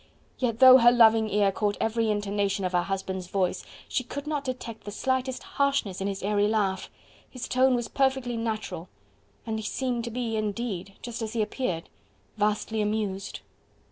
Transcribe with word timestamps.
Yet, 0.39 0.57
though 0.57 0.79
her 0.79 0.91
loving 0.91 1.29
ear 1.29 1.51
caught 1.51 1.77
every 1.79 2.09
intonation 2.09 2.65
of 2.65 2.71
her 2.71 2.81
husband's 2.81 3.27
voice, 3.27 3.63
she 3.87 4.03
could 4.03 4.25
not 4.25 4.43
detect 4.43 4.83
the 4.83 4.89
slightest 4.91 5.43
harshness 5.43 6.01
in 6.01 6.07
his 6.07 6.23
airy 6.23 6.47
laugh; 6.47 6.89
his 7.29 7.47
tone 7.47 7.75
was 7.75 7.87
perfectly 7.87 8.35
natural 8.35 8.89
and 9.45 9.59
he 9.59 9.63
seemed 9.63 10.03
to 10.05 10.09
be, 10.09 10.35
indeed, 10.37 10.95
just 11.03 11.21
as 11.21 11.33
he 11.33 11.43
appeared 11.43 11.87
vastly 12.35 12.81
amused. 12.81 13.41